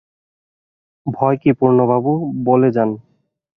[1.05, 2.11] ভয় কী পূর্ণবাবু,
[2.45, 2.89] বলে যান।